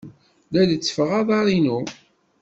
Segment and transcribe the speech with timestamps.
[0.51, 1.79] La lettfeɣ aḍar-inu.